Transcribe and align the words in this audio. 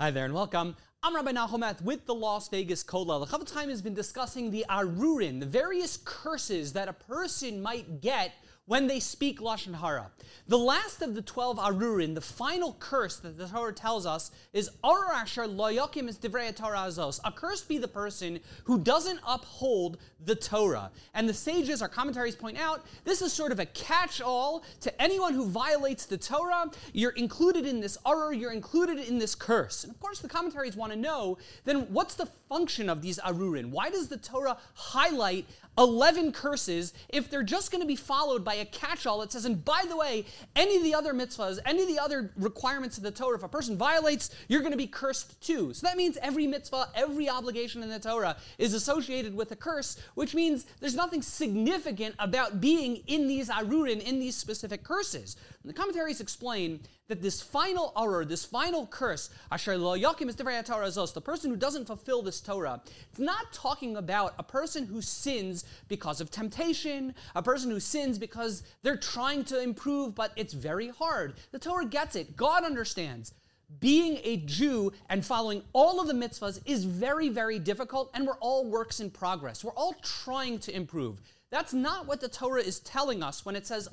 Hi 0.00 0.12
there 0.12 0.26
and 0.26 0.32
welcome. 0.32 0.76
I'm 1.02 1.16
Rabbi 1.16 1.32
Nachomath 1.32 1.82
with 1.82 2.06
the 2.06 2.14
Las 2.14 2.48
Vegas 2.48 2.84
Kollel. 2.84 3.18
The 3.18 3.36
Chofetz 3.36 3.52
Chaim 3.52 3.68
has 3.68 3.82
been 3.82 3.94
discussing 3.94 4.48
the 4.48 4.64
Arurin, 4.70 5.40
the 5.40 5.46
various 5.46 5.96
curses 6.04 6.72
that 6.74 6.86
a 6.86 6.92
person 6.92 7.60
might 7.60 8.00
get 8.00 8.30
when 8.68 8.86
they 8.86 9.00
speak 9.00 9.40
Lashon 9.40 9.80
Hara. 9.80 10.10
The 10.46 10.58
last 10.58 11.00
of 11.00 11.14
the 11.14 11.22
12 11.22 11.56
Arurin, 11.58 12.14
the 12.14 12.20
final 12.20 12.76
curse 12.78 13.16
that 13.16 13.38
the 13.38 13.48
Torah 13.48 13.72
tells 13.72 14.04
us 14.04 14.30
is 14.52 14.70
Arur 14.84 15.12
Asher 15.14 15.46
Lo 15.46 15.72
Yokim 15.72 16.06
is 16.06 16.18
Divrei 16.18 16.54
Torah 16.54 16.80
Azos. 16.80 17.18
Accursed 17.24 17.66
be 17.66 17.78
the 17.78 17.88
person 17.88 18.38
who 18.64 18.78
doesn't 18.78 19.20
uphold 19.26 19.96
the 20.22 20.34
Torah. 20.34 20.90
And 21.14 21.26
the 21.26 21.34
sages, 21.34 21.80
our 21.80 21.88
commentaries 21.88 22.36
point 22.36 22.58
out, 22.58 22.84
this 23.04 23.22
is 23.22 23.32
sort 23.32 23.52
of 23.52 23.58
a 23.58 23.66
catch-all 23.66 24.62
to 24.80 25.02
anyone 25.02 25.32
who 25.32 25.46
violates 25.46 26.04
the 26.04 26.18
Torah. 26.18 26.70
You're 26.92 27.12
included 27.12 27.64
in 27.64 27.80
this 27.80 27.96
Arur, 28.06 28.34
you're 28.34 28.52
included 28.52 28.98
in 28.98 29.18
this 29.18 29.34
curse. 29.34 29.84
And 29.84 29.94
of 29.94 29.98
course, 29.98 30.20
the 30.20 30.28
commentaries 30.28 30.76
want 30.76 30.92
to 30.92 30.98
know, 30.98 31.38
then 31.64 31.86
what's 31.90 32.14
the 32.14 32.26
function 32.50 32.90
of 32.90 33.00
these 33.00 33.18
Arurin? 33.20 33.70
Why 33.70 33.88
does 33.88 34.08
the 34.08 34.18
Torah 34.18 34.58
highlight 34.74 35.46
11 35.78 36.32
curses 36.32 36.92
if 37.08 37.30
they're 37.30 37.42
just 37.42 37.70
going 37.70 37.80
to 37.80 37.86
be 37.86 37.96
followed 37.96 38.44
by 38.44 38.56
a 38.60 38.64
catch 38.64 39.06
all 39.06 39.20
that 39.20 39.32
says, 39.32 39.44
and 39.44 39.64
by 39.64 39.84
the 39.88 39.96
way, 39.96 40.24
any 40.56 40.76
of 40.76 40.82
the 40.82 40.94
other 40.94 41.12
mitzvahs, 41.14 41.58
any 41.64 41.82
of 41.82 41.88
the 41.88 41.98
other 41.98 42.32
requirements 42.36 42.96
of 42.96 43.02
the 43.02 43.10
Torah, 43.10 43.36
if 43.36 43.42
a 43.42 43.48
person 43.48 43.76
violates, 43.76 44.30
you're 44.48 44.60
going 44.60 44.72
to 44.72 44.78
be 44.78 44.86
cursed 44.86 45.40
too. 45.40 45.72
So 45.72 45.86
that 45.86 45.96
means 45.96 46.18
every 46.22 46.46
mitzvah, 46.46 46.90
every 46.94 47.28
obligation 47.28 47.82
in 47.82 47.88
the 47.88 47.98
Torah 47.98 48.36
is 48.58 48.74
associated 48.74 49.34
with 49.34 49.50
a 49.52 49.56
curse, 49.56 50.00
which 50.14 50.34
means 50.34 50.66
there's 50.80 50.96
nothing 50.96 51.22
significant 51.22 52.14
about 52.18 52.60
being 52.60 53.02
in 53.06 53.28
these 53.28 53.48
arurin, 53.48 54.00
in 54.00 54.18
these 54.18 54.36
specific 54.36 54.82
curses. 54.82 55.36
And 55.62 55.70
the 55.70 55.74
commentaries 55.74 56.20
explain 56.20 56.80
that 57.08 57.22
this 57.22 57.40
final 57.40 57.92
arur, 57.96 58.24
this 58.24 58.44
final 58.44 58.86
curse, 58.86 59.30
asher 59.50 59.76
lo 59.78 59.96
yakim 59.98 60.28
is 60.28 60.36
the 60.36 61.20
person 61.20 61.50
who 61.50 61.56
doesn't 61.56 61.86
fulfill 61.86 62.22
this 62.22 62.40
Torah, 62.40 62.80
it's 63.10 63.18
not 63.18 63.52
talking 63.52 63.96
about 63.96 64.34
a 64.38 64.42
person 64.42 64.84
who 64.84 65.00
sins 65.00 65.64
because 65.88 66.20
of 66.20 66.30
temptation, 66.30 67.14
a 67.34 67.42
person 67.42 67.70
who 67.70 67.80
sins 67.80 68.18
because 68.18 68.62
they're 68.82 68.96
trying 68.96 69.42
to 69.44 69.60
improve, 69.60 70.14
but 70.14 70.32
it's 70.36 70.52
very 70.52 70.88
hard. 70.88 71.34
The 71.50 71.58
Torah 71.58 71.86
gets 71.86 72.14
it. 72.14 72.36
God 72.36 72.62
understands. 72.62 73.32
Being 73.80 74.18
a 74.24 74.38
Jew 74.38 74.92
and 75.10 75.24
following 75.24 75.62
all 75.74 76.00
of 76.00 76.06
the 76.06 76.14
mitzvahs 76.14 76.60
is 76.64 76.84
very, 76.84 77.28
very 77.28 77.58
difficult, 77.58 78.10
and 78.14 78.26
we're 78.26 78.38
all 78.38 78.64
works 78.66 79.00
in 79.00 79.10
progress. 79.10 79.62
We're 79.62 79.72
all 79.72 79.94
trying 80.02 80.58
to 80.60 80.74
improve. 80.74 81.20
That's 81.50 81.72
not 81.72 82.06
what 82.06 82.20
the 82.20 82.28
Torah 82.28 82.60
is 82.60 82.80
telling 82.80 83.22
us 83.22 83.46
when 83.46 83.56
it 83.56 83.66
says, 83.66 83.88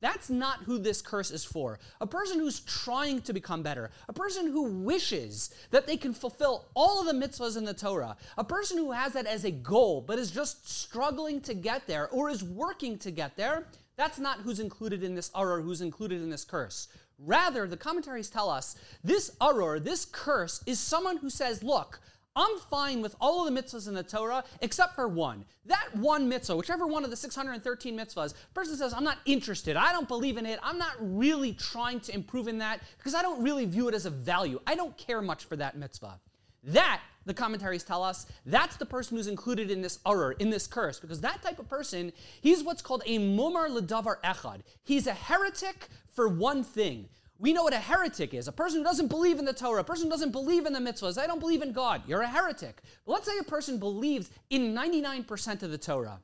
That's 0.00 0.30
not 0.30 0.58
who 0.64 0.78
this 0.78 1.00
curse 1.00 1.30
is 1.30 1.44
for. 1.44 1.78
A 2.00 2.06
person 2.06 2.38
who's 2.38 2.60
trying 2.60 3.22
to 3.22 3.32
become 3.32 3.62
better, 3.62 3.90
a 4.06 4.12
person 4.12 4.48
who 4.48 4.64
wishes 4.64 5.54
that 5.70 5.86
they 5.86 5.96
can 5.96 6.12
fulfill 6.12 6.66
all 6.74 7.00
of 7.00 7.06
the 7.06 7.26
mitzvahs 7.26 7.56
in 7.56 7.64
the 7.64 7.72
Torah, 7.72 8.16
a 8.36 8.44
person 8.44 8.76
who 8.76 8.92
has 8.92 9.14
that 9.14 9.26
as 9.26 9.44
a 9.44 9.50
goal 9.50 10.02
but 10.06 10.18
is 10.18 10.30
just 10.30 10.68
struggling 10.68 11.40
to 11.40 11.54
get 11.54 11.86
there 11.86 12.08
or 12.10 12.28
is 12.28 12.44
working 12.44 12.98
to 12.98 13.10
get 13.10 13.34
there, 13.36 13.66
that's 13.96 14.18
not 14.18 14.40
who's 14.40 14.60
included 14.60 15.02
in 15.02 15.14
this 15.14 15.30
arur, 15.34 15.62
who's 15.62 15.80
included 15.80 16.20
in 16.20 16.28
this 16.28 16.44
curse. 16.44 16.88
Rather, 17.18 17.66
the 17.66 17.76
commentaries 17.78 18.28
tell 18.28 18.50
us 18.50 18.76
this 19.02 19.34
arur, 19.40 19.80
this 19.80 20.04
curse, 20.04 20.62
is 20.66 20.78
someone 20.78 21.18
who 21.18 21.30
says, 21.30 21.62
Look, 21.62 22.00
I'm 22.34 22.58
fine 22.70 23.02
with 23.02 23.14
all 23.20 23.46
of 23.46 23.52
the 23.52 23.60
mitzvahs 23.60 23.88
in 23.88 23.94
the 23.94 24.02
Torah 24.02 24.44
except 24.60 24.94
for 24.94 25.06
one. 25.06 25.44
That 25.66 25.94
one 25.94 26.28
mitzvah, 26.28 26.56
whichever 26.56 26.86
one 26.86 27.04
of 27.04 27.10
the 27.10 27.16
613 27.16 27.96
mitzvahs, 27.96 28.34
person 28.54 28.76
says, 28.76 28.94
I'm 28.94 29.04
not 29.04 29.18
interested. 29.26 29.76
I 29.76 29.92
don't 29.92 30.08
believe 30.08 30.38
in 30.38 30.46
it. 30.46 30.58
I'm 30.62 30.78
not 30.78 30.94
really 30.98 31.52
trying 31.52 32.00
to 32.00 32.14
improve 32.14 32.48
in 32.48 32.58
that 32.58 32.80
because 32.96 33.14
I 33.14 33.22
don't 33.22 33.42
really 33.42 33.66
view 33.66 33.88
it 33.88 33.94
as 33.94 34.06
a 34.06 34.10
value. 34.10 34.60
I 34.66 34.74
don't 34.74 34.96
care 34.96 35.20
much 35.20 35.44
for 35.44 35.56
that 35.56 35.76
mitzvah. 35.76 36.20
That, 36.64 37.00
the 37.26 37.34
commentaries 37.34 37.82
tell 37.82 38.02
us, 38.02 38.26
that's 38.46 38.76
the 38.76 38.86
person 38.86 39.16
who's 39.16 39.26
included 39.26 39.70
in 39.70 39.82
this 39.82 39.98
arur, 40.06 40.32
in 40.32 40.48
this 40.48 40.66
curse, 40.66 41.00
because 41.00 41.20
that 41.20 41.42
type 41.42 41.58
of 41.58 41.68
person, 41.68 42.12
he's 42.40 42.62
what's 42.62 42.82
called 42.82 43.02
a 43.04 43.18
mumar 43.18 43.68
ledavar 43.68 44.20
echad. 44.22 44.60
He's 44.84 45.06
a 45.06 45.12
heretic 45.12 45.88
for 46.14 46.28
one 46.28 46.62
thing. 46.62 47.08
We 47.42 47.52
know 47.52 47.64
what 47.64 47.74
a 47.74 47.78
heretic 47.78 48.34
is 48.34 48.46
a 48.46 48.52
person 48.52 48.78
who 48.78 48.84
doesn't 48.84 49.08
believe 49.08 49.40
in 49.40 49.44
the 49.44 49.52
Torah, 49.52 49.80
a 49.80 49.84
person 49.84 50.04
who 50.04 50.10
doesn't 50.10 50.30
believe 50.30 50.64
in 50.64 50.72
the 50.72 50.78
mitzvahs. 50.78 51.18
I 51.18 51.26
don't 51.26 51.40
believe 51.40 51.60
in 51.60 51.72
God. 51.72 52.02
You're 52.06 52.22
a 52.22 52.28
heretic. 52.28 52.82
But 53.04 53.14
let's 53.14 53.26
say 53.26 53.36
a 53.40 53.42
person 53.42 53.80
believes 53.80 54.30
in 54.50 54.72
99% 54.72 55.64
of 55.64 55.72
the 55.72 55.76
Torah. 55.76 56.20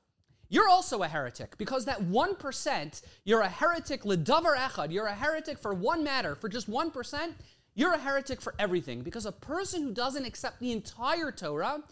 You're 0.48 0.68
also 0.68 1.02
a 1.02 1.08
heretic 1.08 1.58
because 1.58 1.86
that 1.86 2.00
1%, 2.00 3.02
you're 3.24 3.40
a 3.40 3.48
heretic 3.48 4.04
ledavar 4.04 4.56
echad, 4.56 4.92
you're 4.92 5.08
a 5.08 5.14
heretic 5.14 5.58
for 5.58 5.74
one 5.74 6.04
matter, 6.04 6.36
for 6.36 6.48
just 6.48 6.70
1%, 6.70 7.32
you're 7.74 7.94
a 7.94 7.98
heretic 7.98 8.40
for 8.40 8.54
everything 8.60 9.00
because 9.00 9.26
a 9.26 9.32
person 9.32 9.82
who 9.82 9.92
doesn't 9.92 10.24
accept 10.24 10.60
the 10.60 10.70
entire 10.70 11.32
Torah, 11.32 11.82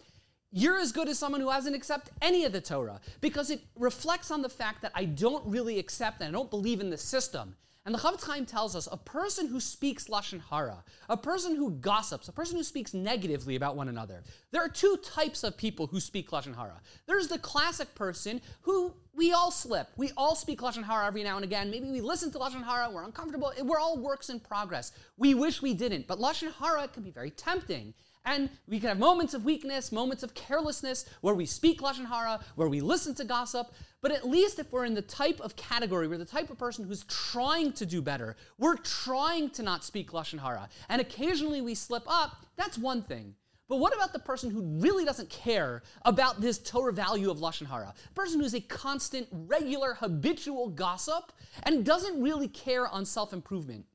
you're 0.53 0.79
as 0.79 0.93
good 0.93 1.09
as 1.09 1.19
someone 1.19 1.41
who 1.41 1.49
hasn't 1.49 1.75
accepted 1.75 2.13
any 2.21 2.45
of 2.45 2.53
the 2.53 2.61
Torah 2.61 3.01
because 3.19 3.49
it 3.49 3.59
reflects 3.75 4.31
on 4.31 4.41
the 4.41 4.47
fact 4.47 4.83
that 4.83 4.93
I 4.95 5.03
don't 5.03 5.45
really 5.45 5.79
accept 5.79 6.21
and 6.21 6.29
I 6.29 6.31
don't 6.31 6.49
believe 6.49 6.79
in 6.79 6.89
the 6.89 6.97
system. 6.97 7.57
And 7.87 7.95
the 7.95 7.99
Chofetz 7.99 8.25
Chaim 8.25 8.45
tells 8.45 8.75
us 8.75 8.89
a 8.91 8.97
person 8.97 9.47
who 9.47 9.61
speaks 9.61 10.09
lashon 10.09 10.41
hara, 10.49 10.83
a 11.07 11.15
person 11.15 11.55
who 11.55 11.71
gossips, 11.71 12.27
a 12.27 12.33
person 12.33 12.57
who 12.57 12.63
speaks 12.63 12.93
negatively 12.93 13.55
about 13.55 13.77
one 13.77 13.87
another. 13.87 14.23
There 14.51 14.61
are 14.61 14.67
two 14.67 14.97
types 14.97 15.41
of 15.45 15.55
people 15.55 15.87
who 15.87 16.01
speak 16.01 16.31
lashon 16.31 16.53
hara. 16.53 16.81
There's 17.05 17.29
the 17.29 17.39
classic 17.39 17.95
person 17.95 18.41
who 18.63 18.93
we 19.17 19.33
all 19.33 19.49
slip. 19.49 19.89
We 19.97 20.11
all 20.15 20.35
speak 20.35 20.61
lashon 20.61 20.83
hara 20.83 21.07
every 21.07 21.23
now 21.23 21.35
and 21.37 21.43
again. 21.43 21.71
Maybe 21.71 21.89
we 21.89 22.01
listen 22.01 22.31
to 22.31 22.37
lashon 22.37 22.63
hara, 22.63 22.89
we're 22.89 23.03
uncomfortable. 23.03 23.51
We're 23.63 23.79
all 23.79 23.97
works 23.97 24.29
in 24.29 24.39
progress. 24.39 24.91
We 25.17 25.33
wish 25.33 25.59
we 25.61 25.73
didn't, 25.73 26.07
but 26.07 26.19
lashon 26.19 26.53
hara 26.53 26.87
can 26.87 27.01
be 27.01 27.09
very 27.09 27.31
tempting. 27.31 27.95
And 28.25 28.49
we 28.67 28.79
can 28.79 28.89
have 28.89 28.99
moments 28.99 29.33
of 29.33 29.43
weakness, 29.43 29.91
moments 29.91 30.21
of 30.21 30.35
carelessness, 30.35 31.05
where 31.21 31.33
we 31.33 31.47
speak 31.47 31.81
lashon 31.81 32.05
hara, 32.05 32.39
where 32.55 32.67
we 32.69 32.79
listen 32.79 33.15
to 33.15 33.23
gossip. 33.23 33.73
But 34.01 34.11
at 34.11 34.27
least 34.27 34.59
if 34.59 34.71
we're 34.71 34.85
in 34.85 34.93
the 34.93 35.01
type 35.01 35.39
of 35.39 35.55
category, 35.55 36.07
we're 36.07 36.19
the 36.19 36.25
type 36.25 36.51
of 36.51 36.59
person 36.59 36.85
who's 36.85 37.03
trying 37.05 37.73
to 37.73 37.87
do 37.87 38.03
better, 38.03 38.35
we're 38.59 38.77
trying 38.77 39.49
to 39.51 39.63
not 39.63 39.83
speak 39.83 40.11
lashon 40.11 40.39
hara, 40.39 40.69
and 40.89 41.01
occasionally 41.01 41.61
we 41.61 41.73
slip 41.73 42.03
up. 42.05 42.45
That's 42.55 42.77
one 42.77 43.01
thing. 43.01 43.33
But 43.69 43.77
what 43.77 43.93
about 43.93 44.13
the 44.13 44.19
person 44.19 44.49
who 44.49 44.61
really 44.81 45.03
doesn't 45.03 45.29
care 45.29 45.83
about 46.03 46.39
this 46.39 46.57
Torah 46.57 46.93
value 46.93 47.29
of 47.29 47.39
Lashon 47.39 47.67
Hara? 47.67 47.93
The 48.09 48.13
person 48.13 48.39
who's 48.39 48.53
a 48.53 48.61
constant, 48.61 49.27
regular, 49.31 49.93
habitual 49.93 50.69
gossip 50.69 51.33
and 51.63 51.85
doesn't 51.85 52.21
really 52.21 52.47
care 52.47 52.87
on 52.87 53.05
self 53.05 53.33
improvement. 53.33 53.85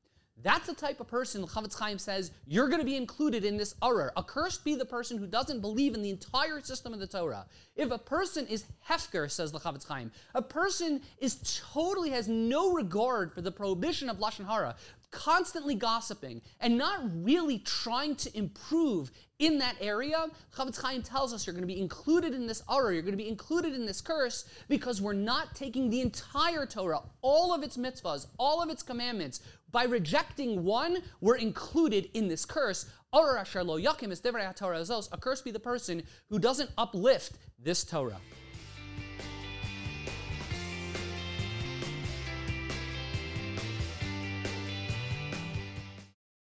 That's 0.43 0.67
the 0.67 0.73
type 0.73 0.99
of 0.99 1.07
person, 1.07 1.45
Chofetz 1.47 1.79
Chaim 1.79 1.97
says, 1.97 2.31
you're 2.45 2.67
going 2.67 2.81
to 2.81 2.85
be 2.85 2.97
included 2.97 3.45
in 3.45 3.55
this 3.55 3.75
arur. 3.81 4.11
Accursed 4.17 4.65
be 4.65 4.75
the 4.75 4.83
person 4.83 5.17
who 5.17 5.25
doesn't 5.25 5.61
believe 5.61 5.93
in 5.93 6.01
the 6.01 6.09
entire 6.09 6.59
system 6.59 6.91
of 6.91 6.99
the 6.99 7.07
Torah. 7.07 7.45
If 7.77 7.91
a 7.91 7.97
person 7.97 8.45
is 8.47 8.65
hefker, 8.89 9.31
says 9.31 9.53
the 9.53 9.59
Chofetz 9.59 9.87
Chaim, 9.87 10.11
a 10.35 10.41
person 10.41 11.01
is 11.19 11.61
totally 11.73 12.09
has 12.09 12.27
no 12.27 12.73
regard 12.73 13.31
for 13.31 13.41
the 13.41 13.51
prohibition 13.51 14.09
of 14.09 14.17
lashon 14.17 14.45
hara, 14.45 14.75
constantly 15.13 15.75
gossiping 15.75 16.41
and 16.59 16.77
not 16.77 16.99
really 17.23 17.59
trying 17.59 18.15
to 18.15 18.35
improve 18.37 19.11
in 19.39 19.59
that 19.59 19.75
area, 19.79 20.25
Chofetz 20.55 20.81
Chaim 20.81 21.01
tells 21.01 21.33
us 21.33 21.45
you're 21.45 21.53
going 21.53 21.61
to 21.61 21.73
be 21.73 21.79
included 21.79 22.33
in 22.33 22.47
this 22.47 22.63
arur, 22.69 22.91
you're 22.91 23.01
going 23.01 23.13
to 23.13 23.23
be 23.23 23.29
included 23.29 23.73
in 23.73 23.85
this 23.85 24.01
curse 24.01 24.45
because 24.67 25.01
we're 25.01 25.13
not 25.13 25.53
taking 25.55 25.89
the 25.89 26.01
entire 26.01 26.65
Torah, 26.65 27.01
all 27.21 27.53
of 27.53 27.63
its 27.63 27.77
mitzvahs, 27.77 28.27
all 28.37 28.61
of 28.61 28.69
its 28.69 28.83
commandments, 28.83 29.41
by 29.71 29.83
rejecting 29.85 30.63
one, 30.63 30.97
we're 31.21 31.37
included 31.37 32.09
in 32.13 32.27
this 32.27 32.45
curse. 32.45 32.89
A 33.11 33.17
curse 35.19 35.41
be 35.41 35.51
the 35.51 35.59
person 35.59 36.03
who 36.29 36.39
doesn't 36.39 36.69
uplift 36.77 37.33
this 37.59 37.83
Torah. 37.83 38.19